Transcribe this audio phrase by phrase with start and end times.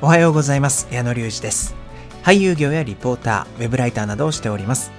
[0.00, 0.88] おはようございます。
[0.90, 1.74] 矢野隆二です。
[2.22, 4.90] 俳優業やリポーターウェブライターなどをしております。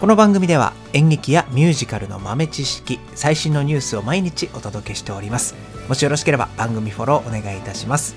[0.00, 5.54] この番組では演劇やミュージカルの豆知識最新のニュースを毎日お届けしております。
[5.88, 8.16] もしよろしければ番組フォローお願いいたします。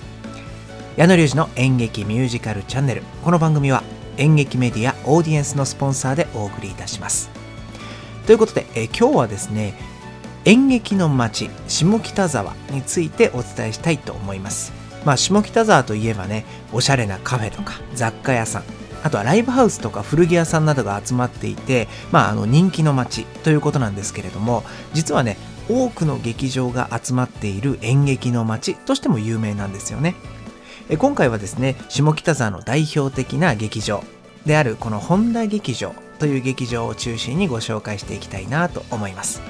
[0.95, 3.03] 矢野隆二の演劇ミュージカルチャンネル。
[3.23, 3.83] この番組は
[4.17, 7.29] 演劇メディアオーディエンスのスポンサーでお送りいたします。
[8.25, 9.73] ということでえ今日はですね
[10.45, 14.76] 演劇の街下北沢についてお伝えしたいと思います。
[15.05, 18.63] まあ下北沢といえばねおしゃれなカフェとか雑貨屋さん
[19.03, 25.37] あとはライブハウスとか古着屋さんなどが集まっていて、まあ、あの人気の街ということなんですけれども実はね
[25.69, 30.15] 多くの劇場が集まっている演劇の街としても有名なんですよね。
[30.97, 34.03] 今回はですね下北沢の代表的な劇場
[34.45, 39.41] であるこの本田劇場という劇場を中心にご紹介していきたいなと思います。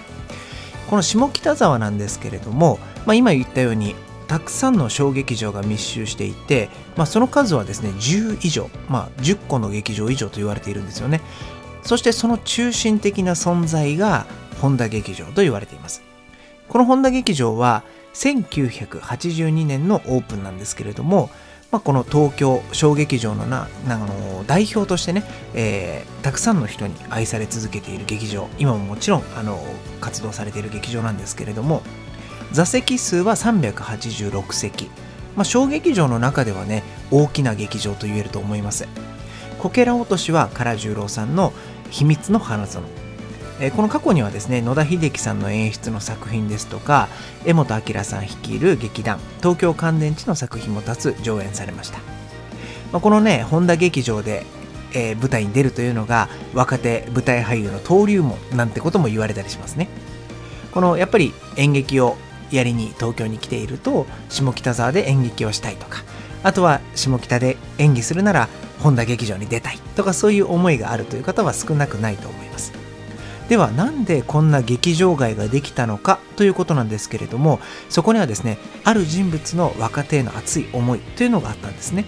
[0.90, 3.96] この下北沢なんですけれども、まあ、今言ったように
[4.28, 11.22] たくさんの小劇場が密集していて、まあ、その数はですね10以上、まあ、10個の劇場以上と言われているんですよね。
[11.82, 14.26] そしてその中心的な存在が
[14.62, 16.02] 本田劇場と言われています。
[16.68, 21.30] この本田劇場は1982年のオープンなんですけれども、
[21.72, 29.62] まあ、この東京小劇場のなあの代表としてね、えー、たくさんの人に愛され続けている劇場今ももちろんあの
[30.02, 31.84] 活動されている劇場なんですけれども
[32.52, 34.90] 座席数は386席、
[35.36, 38.88] まあ、小劇場の中ではね大きな劇場と言えると思います。
[39.60, 41.52] こけら落としは唐十郎さんの
[41.90, 42.84] 秘密の花園。
[43.60, 47.08] えこの過去にはですね野田秀樹さんの演出の作品ですとか
[47.44, 51.98] 江本明さん率いる劇団東京乾電池の作品も多数上演されました、
[52.92, 54.46] まあ、このね本田劇場で、
[54.94, 59.90] えー、舞台に出るというのが若手舞台俳優の登竜門なんてことも言われたりしますね。
[60.72, 62.16] このやっぱり演劇を
[62.52, 66.04] やりに東京に来ていると下北沢で演劇をしたいとか
[66.44, 68.48] あとは下北で演技するなら
[68.80, 72.74] 本田劇場に出たいとかそういう思いがあるという方は少なくないと思います。
[73.50, 82.06] ではなんでこんな劇場街ができたのかということなんですけれどもそこにはですねある人物の若手への熱い思いというのがあったんですね。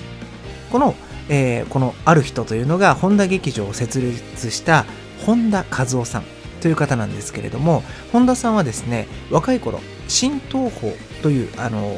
[0.70, 0.96] この、
[1.30, 4.86] えー、このある人というのが本田劇場を設立した
[5.26, 6.24] 本田和夫さん
[6.62, 11.96] という方なんですけれども本田さんはですね若い頃新東宝というあの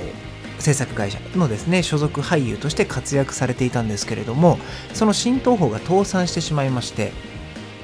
[0.59, 4.59] 制作会社のですね所属俳優として活躍されていたんですけれども
[4.93, 7.11] その新東宝が倒産してしまいまして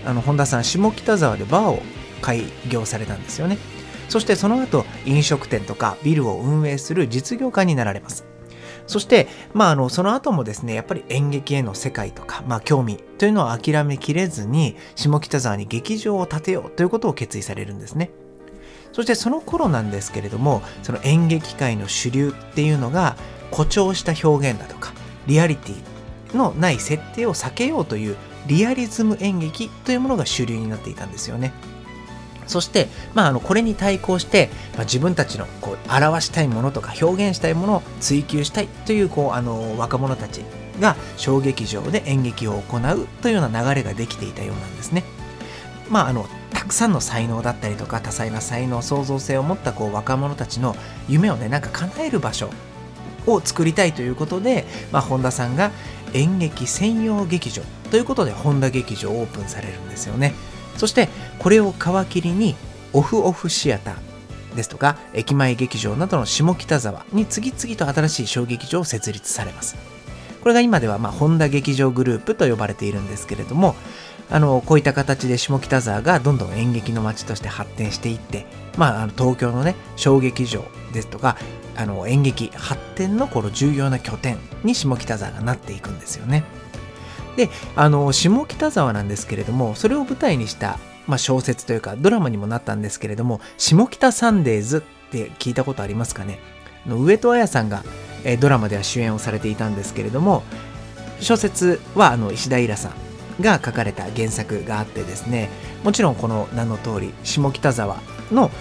[0.05, 1.81] あの本田さん下北沢でバーを
[2.21, 3.57] 開業されたんですよね。
[4.09, 8.25] そしてその後飲食店とかビルを運営する実業家になられます。
[8.85, 18.11] そして、まあ、あのその後もですねやっぱり演劇への世界とか、まあ、興味というのを諦めきれずに下北沢に劇場を建てようということを決意されるんですね。
[18.97, 23.16] そしてその頃なんですけれどもその演劇界の主流っていうのが
[23.52, 24.91] 誇張した表現だとか
[25.28, 28.16] リアリティのない設定を避けようという
[28.47, 31.53] リアリズム演劇というものが主流になっていたんですよね。
[32.47, 40.44] そして、まあ、あのこれに対抗して、まあ、自分たちのこう表したいものとか表現したいものを追求したいというこうあの若者たち
[40.79, 45.03] が小劇場で演劇を行うというような流れができていたようなんですね。
[45.88, 46.25] まあ、あの
[46.67, 50.75] くさんの才能だったりとか多彩な才能創造性を持ったこう若者たちの
[51.09, 52.50] 夢をねなんか叶える場所
[53.25, 55.72] を作りたいということで、まあ、本田さんが
[56.13, 57.61] 演劇専用劇場
[57.91, 60.33] ということで本田劇場をオープンされるんですよね。
[60.78, 61.75] そしてこれを皮
[62.09, 62.55] 切りに
[62.94, 69.75] オフオフシアターですとか駅前劇場などの下北沢に次々と新しい小劇場を設立されます。
[70.41, 73.75] これが今ではまあ本田劇場グループと呼ばれているんですけれども
[74.29, 78.45] あのこういった形で下北沢がどんどん演劇の街として発展していって、
[78.77, 81.38] まあ、あの東京のね小劇場ですとか
[81.75, 86.43] あの演劇発展のこの重要な拠点に下北沢がなっていくんですよね。
[87.37, 96.40] であの下北沢なんですけれどもそれを舞台にした、まあ、小説というかドラマにもなったんですけれども「下北サンデーズ」って聞いたことありますかね？
[96.87, 97.84] の上戸彩さんが、
[98.23, 100.43] えドラマでは主演をされていたんですけれども
[101.19, 103.06] 小説はあの石田イラさん
[103.41, 105.49] が書かれた原作があってですね
[105.84, 107.97] もちろんこの名の通り下北沢
[108.31, 108.51] の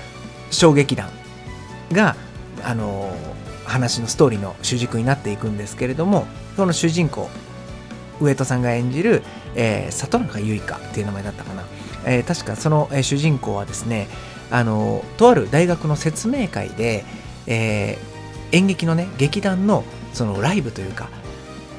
[0.50, 1.11] 小劇団
[1.93, 2.17] が
[2.62, 3.11] あの
[3.64, 6.26] 話のストーリーの主軸になっていくんですけれども
[6.56, 7.28] その主人公
[8.20, 9.23] 上戸さんが演じる、
[9.55, 11.64] えー、里中結花っていう名前だったかな、
[12.06, 14.08] えー、確かその、えー、主人公はですね
[14.50, 17.05] あのとある大学の説明会で、
[17.46, 21.11] えー、演劇のね劇団のそのライブというか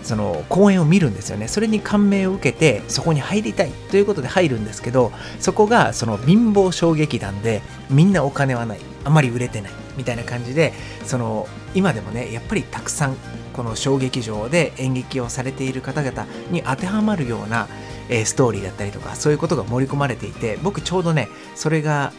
[0.08, 1.50] その公演を見るんですよね。
[1.50, 10.72] それに感銘を受けてそこに入りたいということで入るんですけどそこがその貧乏小劇団でみんなお金はないあまり売れてないみたいな感じで
[11.04, 11.46] その
[11.76, 13.18] 今でもねやっぱりたくさん
[13.52, 17.68] この小劇場で演劇をされている方々に当てはまるような、
[18.08, 22.14] え、ストーリーだったりとかそういうことが盛り込まれていて僕ちょうどねそれが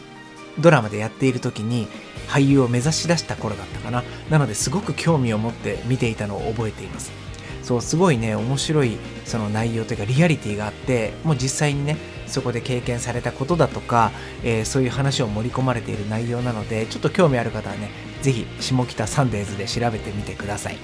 [0.59, 1.87] ドラマでやっている時に
[2.27, 4.03] 俳優を目指し出した頃だったかな。
[4.29, 7.28] なのですごく興味を持って見ていたのを覚えています。
[7.69, 14.09] そうすごいね面白いその内容というかリアリティがあってもう実際にねそこで経験されたことだとか、
[14.43, 17.91] えー、そういう話を盛り込まれている内容なのでちょっと興味ある方はね
[18.23, 20.77] 是非下北サンデーズで調べてみてください。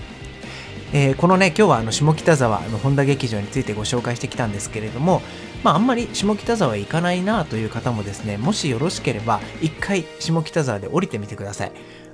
[0.94, 5.24] えー、このね今日はあの下北沢の本田劇場についてご紹介してきたんですけれども
[5.64, 11.72] まああんまり下北沢行かないなという方もですねもしよろしければ一回下北沢で降りてみてください。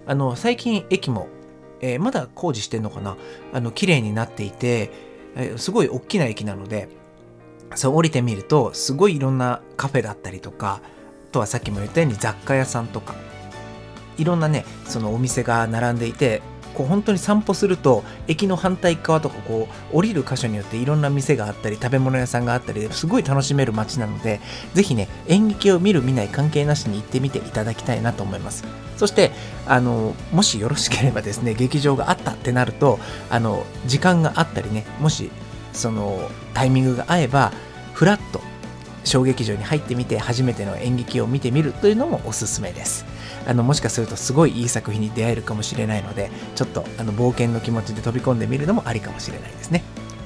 [0.08, 1.28] あの最近駅も、
[1.82, 3.18] えー、まだ工事してんのかな？
[3.54, 4.92] あの綺麗になっていて、
[5.36, 6.90] えー、すごい大きな駅なので
[7.76, 13.16] そう降りてみるとすごいいろんなカフェだったりとかあとはさっきも言ったように雑貨屋さんとか
[14.18, 16.42] いろんなねそのお店が並んでいて
[16.74, 24.40] こう本当に散歩すると駅の反対側とかこう降りる箇所によっていろんな店があったり食べ物屋さんがあったりすごい楽しめる街なので
[24.74, 28.66] ぜひね演劇を見る見ない関係なしに行ってみていただきたいなと思います。
[28.98, 29.32] そして
[29.66, 33.00] あのもしよろしければですね劇場があったってなると
[33.32, 35.32] あの時間があったりねもし
[35.74, 37.52] そのタイミングが合えば
[37.94, 38.42] フラッと
[39.04, 43.06] 小劇場に入ってみて初めての演劇を見てみるというのもおすすめです。
[43.48, 49.84] あのもしかするとすごいいい作品に出会えるかもしれないのでちょっとあの冒険の気持ちで飛び込んでみるのもありかもしれないですね。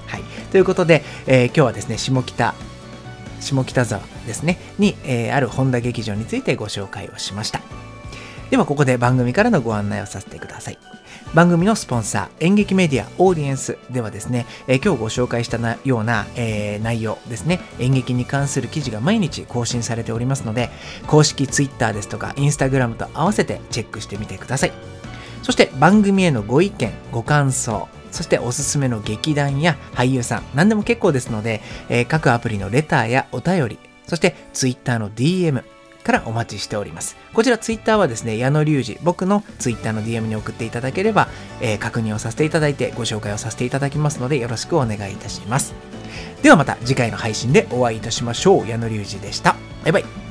[0.08, 0.24] はい。
[0.52, 2.54] ということで、えー、今日はですね下北
[3.40, 7.85] 下北沢ですねに、えー、ある本田劇場についてご紹介をしました。
[8.50, 10.78] ではここで番組からのご案内をさせてください
[11.34, 20.70] 番組のスポンサー、演劇メディアオーディエンスではですね、え、今日ご紹介したような、えー、内容ですね、演劇に関する記事が毎日更新されておりますので、
[21.08, 24.72] 公式 Twitter ですとか Instagram と合わせてチェックしてみてください。
[25.44, 33.78] そして番組へのご意見、ご感想、そしておすすめの劇団や俳優さん、何でも結構ですので、えー、各アプリのレターやお便り、
[34.08, 35.64] そして Twitter の DM、
[36.06, 37.18] からお待ちしております。
[37.34, 41.28] こちらツイッターはですね、矢野隆二、僕の Twitter の DM に送っていただければ、
[41.60, 45.74] えー、確認をさせていただいてご紹介をさせていただきますのでよろしくお願いいたします。
[46.44, 48.68] ではまた次回の配信でお会いいたしましょう。
[48.68, 49.56] 矢野隆二でした。
[49.84, 50.25] バイバイ。